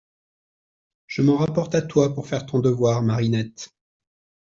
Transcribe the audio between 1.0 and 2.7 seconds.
Je m’en rapporte à toi pour faire ton